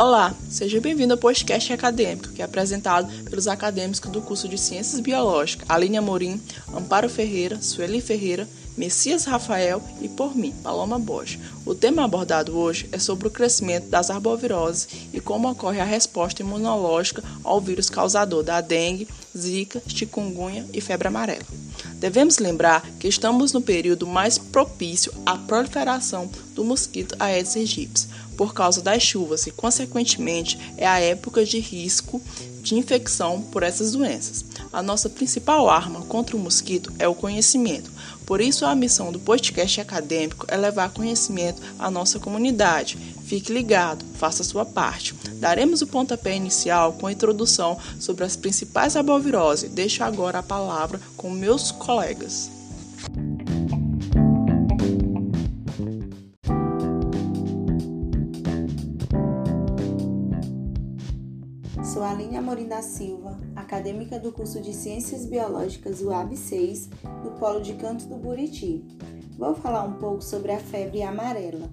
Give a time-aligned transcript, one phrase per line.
[0.00, 4.98] Olá, seja bem-vindo ao podcast acadêmico, que é apresentado pelos acadêmicos do curso de Ciências
[4.98, 6.40] Biológicas, Aline Amorim,
[6.74, 11.38] Amparo Ferreira, Sueli Ferreira, Messias Rafael e por mim, Paloma Bosch.
[11.66, 16.40] O tema abordado hoje é sobre o crescimento das arboviroses e como ocorre a resposta
[16.40, 21.44] imunológica ao vírus causador da dengue, zika, chikungunya e febre amarela.
[21.96, 28.08] Devemos lembrar que estamos no período mais propício à proliferação do mosquito Aedes aegypti,
[28.40, 32.22] por causa das chuvas e, consequentemente, é a época de risco
[32.62, 34.46] de infecção por essas doenças.
[34.72, 37.92] A nossa principal arma contra o mosquito é o conhecimento.
[38.24, 42.96] Por isso, a missão do podcast acadêmico é levar conhecimento à nossa comunidade.
[43.26, 45.14] Fique ligado, faça sua parte.
[45.34, 49.68] Daremos o pontapé inicial com a introdução sobre as principais arboviroses.
[49.70, 52.50] Deixo agora a palavra com meus colegas.
[62.20, 66.90] Aline Amorim da Silva, acadêmica do curso de Ciências Biológicas UAB 6,
[67.22, 68.84] do Polo de Canto do Buriti.
[69.38, 71.70] Vou falar um pouco sobre a febre amarela.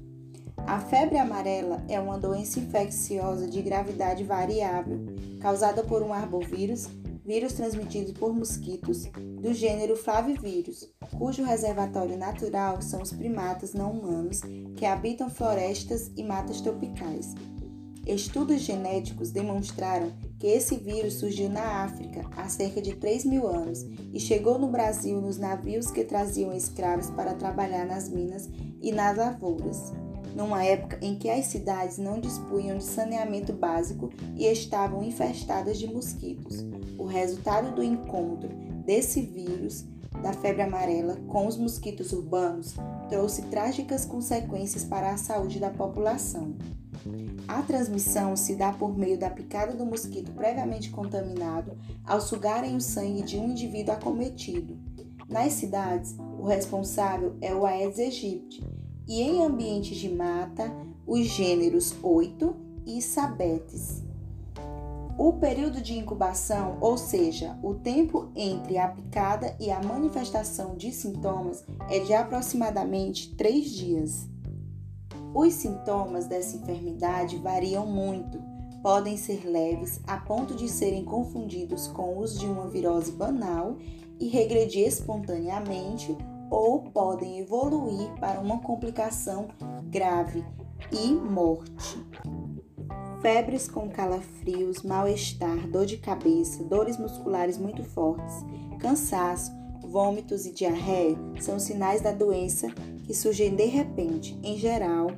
[0.65, 4.97] A febre amarela é uma doença infecciosa de gravidade variável,
[5.41, 6.87] causada por um arbovírus,
[7.25, 9.03] vírus transmitido por mosquitos,
[9.41, 14.39] do gênero Flavivírus, cujo reservatório natural são os primatas não humanos
[14.77, 17.35] que habitam florestas e matas tropicais.
[18.05, 23.85] Estudos genéticos demonstraram que esse vírus surgiu na África há cerca de 3 mil anos
[24.13, 28.49] e chegou no Brasil nos navios que traziam escravos para trabalhar nas minas
[28.81, 29.91] e nas lavouras,
[30.35, 35.87] numa época em que as cidades não dispunham de saneamento básico e estavam infestadas de
[35.87, 36.63] mosquitos.
[36.97, 38.49] O resultado do encontro
[38.85, 39.85] desse vírus
[40.21, 42.75] da febre amarela com os mosquitos urbanos
[43.09, 46.55] trouxe trágicas consequências para a saúde da população.
[47.47, 52.81] A transmissão se dá por meio da picada do mosquito previamente contaminado ao sugarem o
[52.81, 54.77] sangue de um indivíduo acometido.
[55.29, 58.63] Nas cidades, o responsável é o Aedes aegypti
[59.07, 60.71] e em ambientes de mata,
[61.05, 62.55] os gêneros 8
[62.85, 64.03] e Sabetes.
[65.17, 70.91] O período de incubação, ou seja, o tempo entre a picada e a manifestação de
[70.91, 74.29] sintomas, é de aproximadamente 3 dias.
[75.33, 78.41] Os sintomas dessa enfermidade variam muito.
[78.81, 83.77] Podem ser leves a ponto de serem confundidos com os de uma virose banal
[84.19, 86.15] e regredir espontaneamente,
[86.49, 89.49] ou podem evoluir para uma complicação
[89.89, 90.43] grave
[90.91, 92.01] e morte.
[93.21, 98.35] Febres com calafrios, mal-estar, dor de cabeça, dores musculares muito fortes,
[98.79, 99.51] cansaço,
[99.81, 102.67] vômitos e diarreia são sinais da doença
[103.07, 105.11] que surgem de repente, em geral,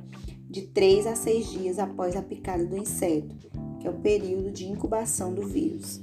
[0.48, 3.34] de 3 a 6 dias após a picada do inseto,
[3.80, 6.00] que é o período de incubação do vírus.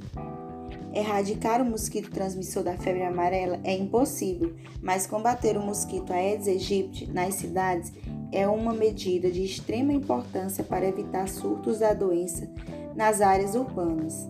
[0.94, 7.08] Erradicar o mosquito transmissor da febre amarela é impossível, mas combater o mosquito Aedes aegypti
[7.08, 7.94] nas cidades
[8.32, 12.50] é uma medida de extrema importância para evitar surtos da doença
[12.96, 14.28] nas áreas urbanas.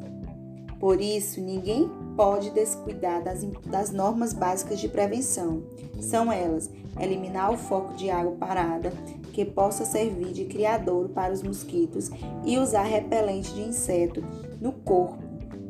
[0.79, 5.63] Por isso, ninguém pode descuidar das, das normas básicas de prevenção.
[5.99, 6.69] São elas:
[6.99, 8.91] eliminar o foco de água parada,
[9.33, 12.09] que possa servir de criadouro para os mosquitos,
[12.45, 14.23] e usar repelente de inseto
[14.59, 15.23] no corpo,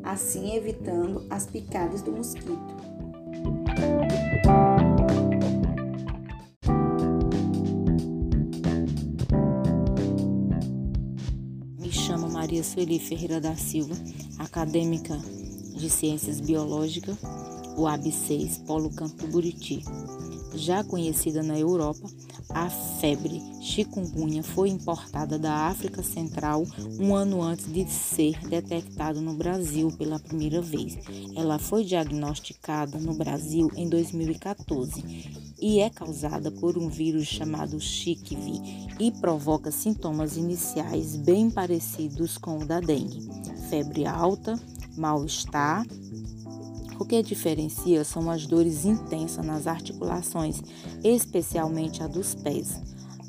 [0.04, 2.78] assim evitando as picadas do mosquito.
[11.80, 13.96] Me chamo Maria Sueli Ferreira da Silva,
[14.40, 15.18] acadêmica
[15.76, 17.18] de Ciências Biológicas,
[17.78, 19.84] o AB6, Polo Campo Buriti.
[20.58, 22.10] Já conhecida na Europa,
[22.50, 26.66] a febre chikungunya foi importada da África Central
[27.00, 30.98] um ano antes de ser detectada no Brasil pela primeira vez.
[31.36, 35.04] Ela foi diagnosticada no Brasil em 2014
[35.62, 42.58] e é causada por um vírus chamado CHIKV e provoca sintomas iniciais bem parecidos com
[42.58, 43.30] o da dengue:
[43.70, 44.60] febre alta,
[44.98, 45.86] mal-estar.
[47.00, 50.62] O que diferencia são as dores intensas nas articulações,
[51.04, 52.82] especialmente a dos pés,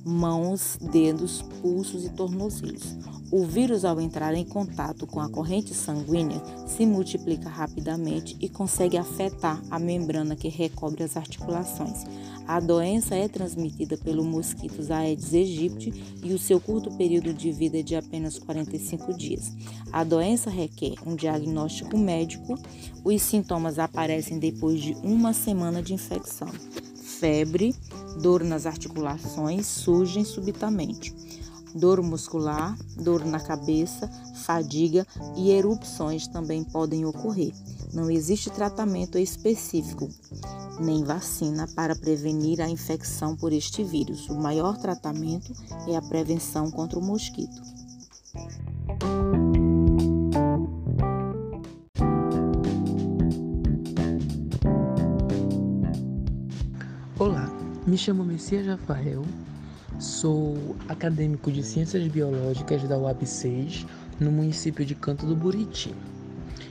[0.04, 2.96] mãos, dedos, pulsos e tornozelos.
[3.30, 8.96] O vírus, ao entrar em contato com a corrente sanguínea, se multiplica rapidamente e consegue
[8.96, 12.04] afetar a membrana que recobre as articulações.
[12.48, 15.92] A doença é transmitida pelo mosquito Aedes aegypti
[16.24, 19.52] e o seu curto período de vida é de apenas 45 dias.
[19.92, 22.58] A doença requer um diagnóstico médico.
[23.04, 26.48] Os sintomas aparecem depois de uma semana de infecção.
[27.20, 27.74] Febre,
[28.22, 31.14] dor nas articulações surgem subitamente.
[31.74, 35.06] Dor muscular, dor na cabeça, fadiga
[35.36, 37.52] e erupções também podem ocorrer.
[37.92, 40.08] Não existe tratamento específico
[40.78, 44.28] nem vacina para prevenir a infecção por este vírus.
[44.28, 45.52] O maior tratamento
[45.88, 47.60] é a prevenção contra o mosquito.
[57.18, 57.50] Olá,
[57.86, 59.24] me chamo Messias Rafael,
[59.98, 63.86] sou acadêmico de Ciências Biológicas da UAB 6,
[64.20, 65.92] no município de Canto do Buriti.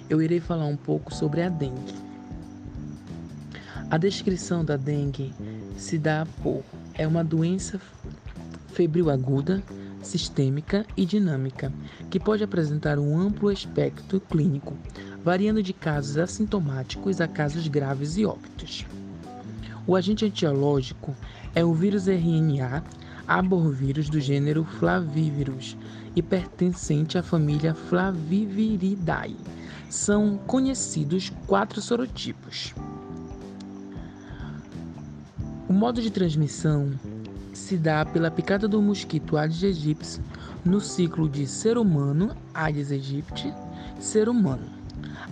[0.09, 1.95] Eu irei falar um pouco sobre a dengue.
[3.89, 5.33] A descrição da dengue
[5.77, 6.63] se dá por
[6.93, 7.79] é uma doença
[8.73, 9.61] febril aguda,
[10.01, 11.71] sistêmica e dinâmica,
[12.09, 14.77] que pode apresentar um amplo espectro clínico,
[15.23, 18.85] variando de casos assintomáticos a casos graves e óbitos.
[19.85, 21.15] O agente etiológico
[21.55, 22.83] é o vírus RNA
[23.27, 25.75] arbovirus do gênero Flavivirus
[26.15, 29.35] e pertencente à família Flaviviridae.
[29.89, 32.73] São conhecidos quatro sorotipos.
[35.67, 36.91] O modo de transmissão
[37.53, 40.21] se dá pela picada do mosquito Aedes aegypti
[40.63, 43.53] no ciclo de ser humano, Aedes aegypti,
[43.99, 44.77] ser humano.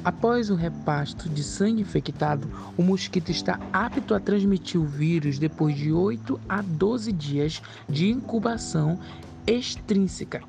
[0.03, 5.75] Após o repasto de sangue infectado, o mosquito está apto a transmitir o vírus depois
[5.75, 8.99] de 8 a 12 dias de incubação
[9.47, 10.41] extrínseca.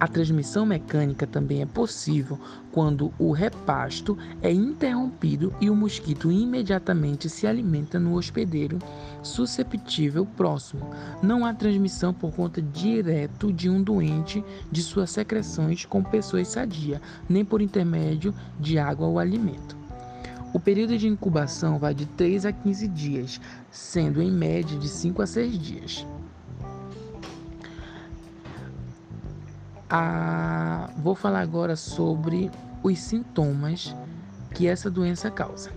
[0.00, 2.38] A transmissão mecânica também é possível
[2.72, 8.78] quando o repasto é interrompido e o mosquito imediatamente se alimenta no hospedeiro
[9.22, 10.88] susceptível próximo.
[11.20, 17.00] Não há transmissão por conta direto de um doente de suas secreções com pessoas sadias,
[17.28, 19.76] nem por intermédio de água ou alimento.
[20.54, 23.40] O período de incubação vai de 3 a 15 dias,
[23.70, 26.06] sendo em média de 5 a 6 dias.
[29.90, 32.50] Ah, vou falar agora sobre
[32.82, 33.94] os sintomas
[34.54, 35.70] que essa doença causa.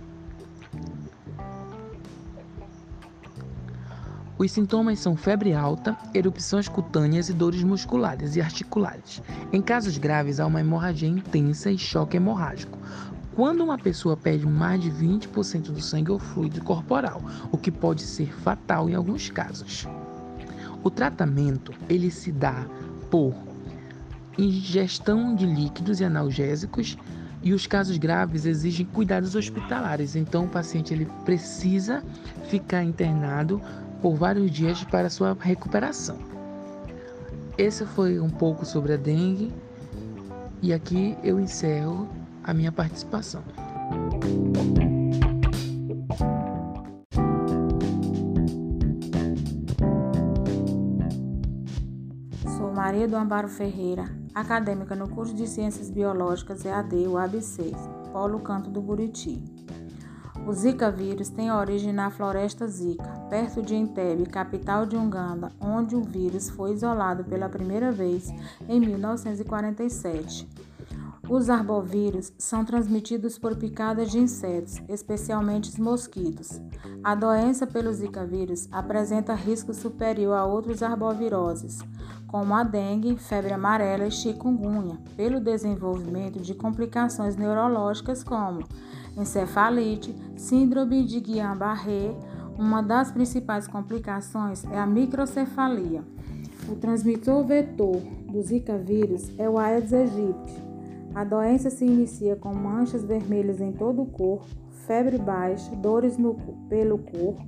[4.36, 9.22] Os sintomas são febre alta, erupções cutâneas e dores musculares e articulares.
[9.52, 12.76] Em casos graves, há uma hemorragia intensa e choque hemorrágico.
[13.34, 18.02] Quando uma pessoa perde mais de 20% do sangue ou fluido corporal, o que pode
[18.02, 19.88] ser fatal em alguns casos.
[20.82, 22.66] O tratamento ele se dá
[23.10, 23.32] por
[24.38, 26.96] ingestão de líquidos e analgésicos
[27.42, 30.16] e os casos graves exigem cuidados hospitalares.
[30.16, 32.02] Então o paciente ele precisa
[32.48, 33.60] ficar internado
[34.00, 36.18] por vários dias para sua recuperação.
[37.58, 39.52] Esse foi um pouco sobre a dengue
[40.62, 42.08] e aqui eu encerro
[42.42, 43.42] a minha participação.
[52.56, 57.74] Sou Maria do Amparo Ferreira, acadêmica no curso de Ciências Biológicas EAD, UAB6,
[58.12, 59.42] Polo Canto do Buriti.
[60.46, 65.94] O Zika vírus tem origem na floresta Zika, perto de Entebbe, capital de Uganda, onde
[65.94, 68.32] o vírus foi isolado pela primeira vez
[68.68, 70.48] em 1947.
[71.28, 76.60] Os arbovírus são transmitidos por picadas de insetos, especialmente os mosquitos.
[77.04, 81.78] A doença pelo Zika vírus apresenta risco superior a outros arboviroses,
[82.32, 88.60] como a dengue, febre amarela e chikungunya, pelo desenvolvimento de complicações neurológicas como
[89.18, 92.16] encefalite, síndrome de Guillain-Barré.
[92.58, 96.02] Uma das principais complicações é a microcefalia.
[96.70, 100.54] O transmissor vetor do Zika vírus é o Aedes aegypti.
[101.14, 104.46] A doença se inicia com manchas vermelhas em todo o corpo,
[104.86, 106.34] febre baixa, dores no,
[106.70, 107.44] pelo corpo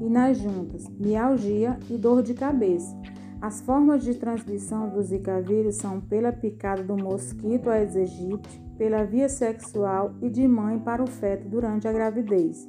[0.00, 2.96] e nas juntas, mialgia e dor de cabeça.
[3.40, 9.04] As formas de transmissão do Zika vírus são pela picada do mosquito Aedes aegypti, pela
[9.04, 12.68] via sexual e de mãe para o feto durante a gravidez.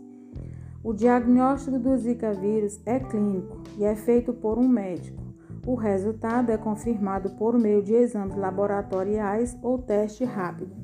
[0.83, 5.23] O diagnóstico do Zika vírus é clínico e é feito por um médico.
[5.65, 10.75] O resultado é confirmado por meio de exames laboratoriais ou teste rápido.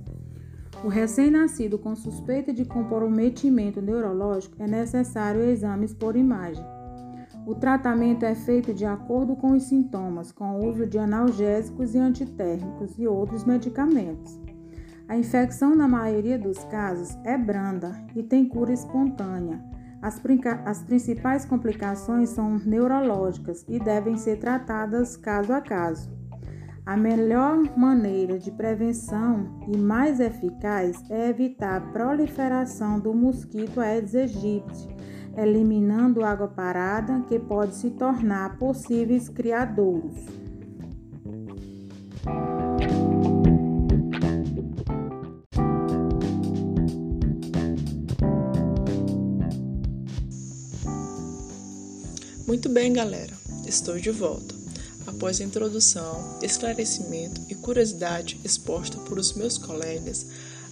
[0.84, 6.66] O recém-nascido com suspeita de comprometimento neurológico é necessário exames por imagem.
[7.46, 11.98] O tratamento é feito de acordo com os sintomas, com o uso de analgésicos e
[11.98, 14.40] antitérmicos e outros medicamentos.
[15.08, 19.62] A infecção, na maioria dos casos, é branda e tem cura espontânea.
[20.02, 20.22] As,
[20.66, 26.10] as, principais complicações são neurológicas e devem ser tratadas caso a caso.
[26.86, 34.16] A melhor maneira de prevenção e mais eficaz é evitar a proliferação do mosquito Aedes
[34.16, 34.88] aegypti,
[35.38, 40.16] eliminando água parada que pode se tornar possíveis criadouros.
[52.48, 53.34] Muito bem, galera,
[53.66, 54.54] estou de volta.
[55.08, 60.28] Após a introdução, esclarecimento e curiosidade exposta por os meus colegas,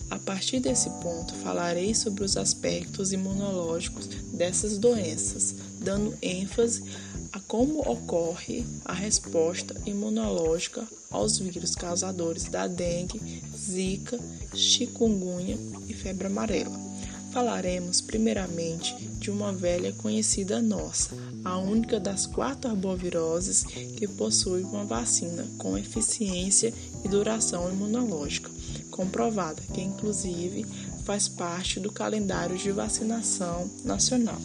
[0.09, 6.83] a partir desse ponto falarei sobre os aspectos imunológicos dessas doenças, dando ênfase
[7.31, 13.21] a como ocorre a resposta imunológica aos vírus causadores da dengue,
[13.55, 14.19] zika,
[14.55, 16.89] chikungunya e febre amarela.
[17.31, 21.11] Falaremos primeiramente de uma velha conhecida nossa,
[21.45, 26.73] a única das quatro arboviroses que possui uma vacina com eficiência
[27.05, 28.38] e duração imunológica
[28.99, 30.65] comprovada, que inclusive
[31.05, 34.41] faz parte do calendário de vacinação nacional,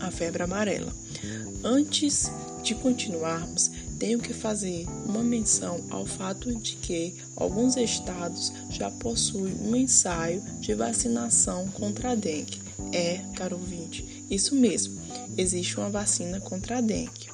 [0.00, 0.92] a febre amarela.
[1.62, 2.28] Antes
[2.64, 3.70] de continuarmos,
[4.02, 10.42] tenho que fazer uma menção ao fato de que alguns estados já possuem um ensaio
[10.58, 12.60] de vacinação contra a dengue.
[12.92, 15.00] É, caro ouvinte, isso mesmo,
[15.38, 17.28] existe uma vacina contra a dengue.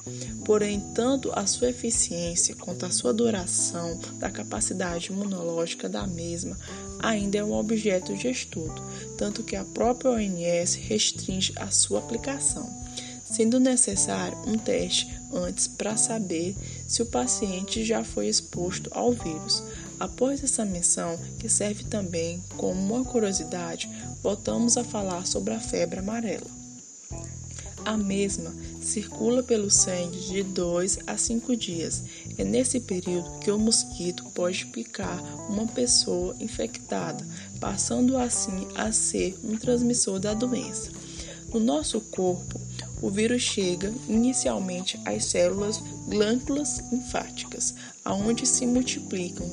[0.45, 6.55] Porém, tanto a sua eficiência quanto a sua duração da capacidade imunológica da mesma
[6.99, 8.79] ainda é um objeto de estudo,
[9.17, 12.77] tanto que a própria ONS restringe a sua aplicação
[13.29, 16.55] sendo necessário um teste antes para saber
[16.87, 19.63] se o paciente já foi exposto ao vírus.
[19.99, 23.89] Após essa menção, que serve também como uma curiosidade,
[24.23, 26.47] voltamos a falar sobre a febre amarela.
[27.85, 32.03] A mesma circula pelo sangue de 2 a 5 dias.
[32.37, 37.25] É nesse período que o mosquito pode picar uma pessoa infectada,
[37.59, 40.91] passando assim a ser um transmissor da doença.
[41.53, 42.59] No nosso corpo,
[43.01, 49.47] o vírus chega inicialmente às células glândulas linfáticas, aonde se multiplicam.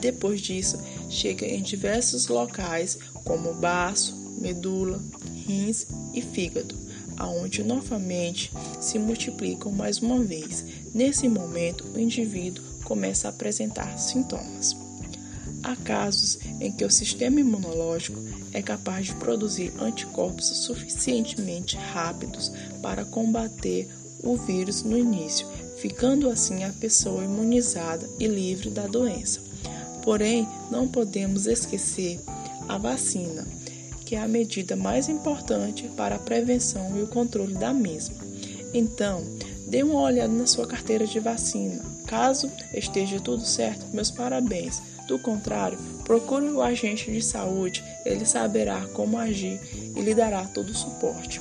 [0.00, 5.02] Depois disso, chega em diversos locais, como baço, medula,
[5.46, 6.76] rins e fígado,
[7.16, 10.64] aonde novamente se multiplicam mais uma vez.
[10.94, 14.76] Nesse momento, o indivíduo começa a apresentar sintomas.
[15.62, 22.52] Há casos em que o sistema imunológico é capaz de produzir anticorpos suficientemente rápidos
[22.82, 23.88] para combater
[24.22, 29.40] o vírus no início, ficando assim a pessoa imunizada e livre da doença.
[30.02, 32.20] Porém, não podemos esquecer
[32.68, 33.46] a vacina,
[34.04, 38.16] que é a medida mais importante para a prevenção e o controle da mesma.
[38.72, 39.22] Então,
[39.66, 41.84] dê uma olhada na sua carteira de vacina.
[42.06, 44.80] Caso esteja tudo certo, meus parabéns.
[45.08, 49.58] Do contrário, procure o agente de saúde, ele saberá como agir
[49.96, 51.40] e lhe dará todo o suporte.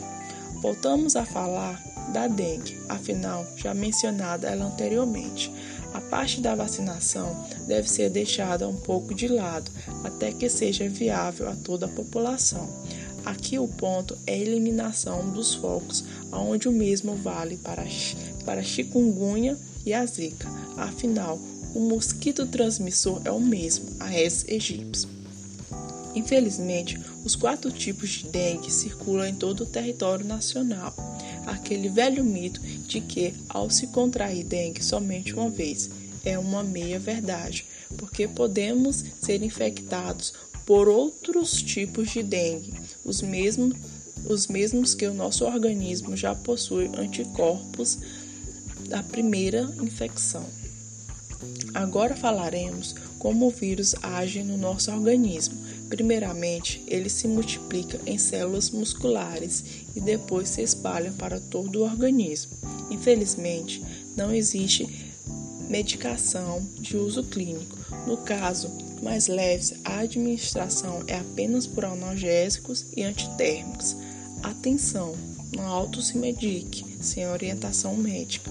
[0.61, 1.83] Voltamos a falar
[2.13, 5.53] da dengue, afinal, já mencionada ela anteriormente.
[5.93, 9.69] A parte da vacinação deve ser deixada um pouco de lado
[10.01, 12.69] até que seja viável a toda a população.
[13.25, 17.83] Aqui o ponto é a eliminação dos focos, onde o mesmo vale para,
[18.45, 20.47] para chikungunya e a zika.
[20.77, 21.37] Afinal,
[21.73, 25.07] o mosquito transmissor é o mesmo, Aedes aegypti.
[26.15, 30.95] Infelizmente, os quatro tipos de dengue circulam em todo o território nacional.
[31.45, 35.89] Aquele velho mito de que, ao se contrair dengue somente uma vez,
[36.25, 37.65] é uma meia-verdade,
[37.97, 40.33] porque podemos ser infectados
[40.65, 42.73] por outros tipos de dengue,
[43.05, 43.77] os mesmos,
[44.25, 47.99] os mesmos que o nosso organismo já possui anticorpos
[48.89, 50.45] da primeira infecção.
[51.73, 55.55] Agora falaremos como o vírus age no nosso organismo.
[55.89, 59.63] Primeiramente, ele se multiplica em células musculares
[59.95, 62.51] e depois se espalha para todo o organismo.
[62.89, 63.83] Infelizmente,
[64.15, 65.13] não existe
[65.69, 67.77] medicação de uso clínico.
[68.05, 68.69] No caso
[69.01, 73.95] mais leves, a administração é apenas por analgésicos e antitérmicos.
[74.41, 75.15] Atenção,
[75.55, 78.49] não auto se medique sem orientação médica.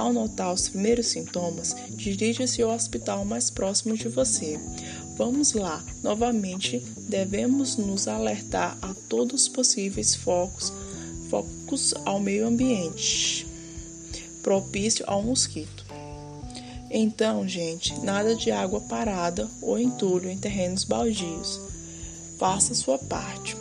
[0.00, 4.58] Ao notar os primeiros sintomas, dirija-se ao hospital mais próximo de você.
[5.18, 10.72] Vamos lá, novamente devemos nos alertar a todos os possíveis focos,
[11.28, 13.46] focos ao meio ambiente
[14.42, 15.84] propício ao mosquito.
[16.90, 21.60] Então, gente, nada de água parada ou entulho em terrenos baldios.
[22.38, 23.54] Faça sua parte.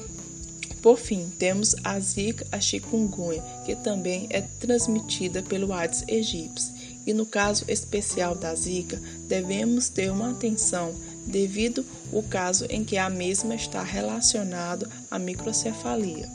[0.81, 6.99] Por fim, temos a zika, a chikungunya, que também é transmitida pelo Aedes aegypti.
[7.05, 10.93] E no caso especial da zika, devemos ter uma atenção
[11.25, 16.29] devido ao caso em que a mesma está relacionada à microcefalia.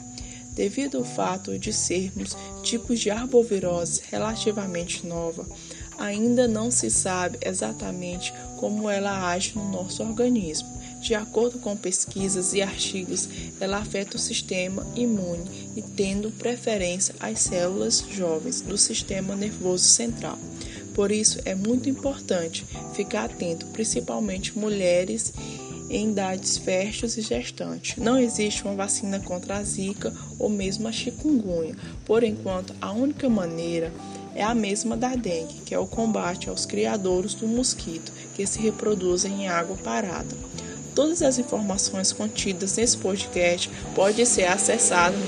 [0.51, 5.45] Devido ao fato de sermos tipos de arbovirose relativamente nova,
[5.97, 10.74] ainda não se sabe exatamente como ela age no nosso organismo
[11.05, 17.41] De acordo com pesquisas e artigos, ela afeta o sistema imune e tendo preferência às
[17.41, 20.35] células jovens do sistema nervoso central.
[20.95, 25.31] Por isso é muito importante ficar atento, principalmente mulheres
[25.91, 27.97] em idades férteis e gestantes.
[27.97, 31.75] Não existe uma vacina contra a zika ou mesmo a chikungunya.
[32.03, 33.93] Por enquanto, a única maneira
[34.33, 38.59] é a mesma da dengue, que é o combate aos criadores do mosquito que se
[38.59, 40.35] reproduzem em água parada.
[40.95, 45.19] Todas as informações contidas nesse podcast podem ser acessadas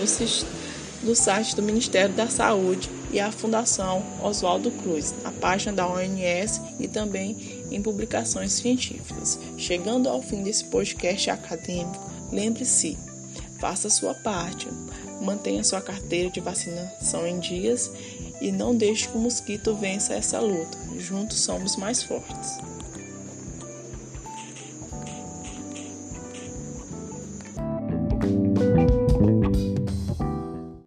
[1.04, 5.88] no, no site do Ministério da Saúde e a Fundação Oswaldo Cruz, na página da
[5.88, 9.38] ONS e também em publicações científicas.
[9.58, 12.98] Chegando ao fim desse podcast acadêmico, lembre-se,
[13.60, 14.70] faça sua parte,
[15.22, 17.92] mantenha sua carteira de vacinação em dias
[18.40, 20.78] e não deixe que o mosquito vença essa luta.
[20.98, 22.58] Juntos somos mais fortes.